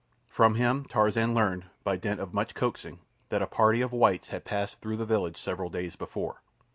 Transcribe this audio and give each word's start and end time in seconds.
From 0.29 0.55
him 0.55 0.85
Tarzan 0.85 1.35
learned, 1.35 1.65
by 1.83 1.95
dint 1.95 2.19
of 2.19 2.33
much 2.33 2.55
coaxing, 2.55 3.01
that 3.29 3.43
a 3.43 3.45
party 3.45 3.81
of 3.81 3.91
whites 3.93 4.29
had 4.29 4.45
passed 4.45 4.81
through 4.81 4.97
the 4.97 5.05
village 5.05 5.37
several 5.37 5.69
days 5.69 5.95
before. 5.95 6.41